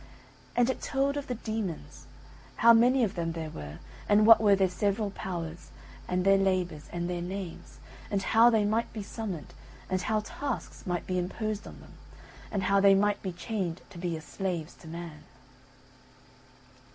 [0.55, 2.07] And it told of the demons,
[2.55, 3.77] how many of them there were,
[4.09, 5.69] and what were their several powers,
[6.07, 7.77] and their labours, and their names,
[8.09, 9.53] and how they might be summoned,
[9.91, 11.93] and how tasks might be imposed on them,
[12.51, 15.21] and how they might be chained to be as slaves to man.